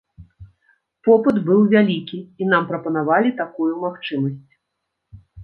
[1.07, 4.51] Попыт быў вялікі, і нам прапанавалі такую магчымасць.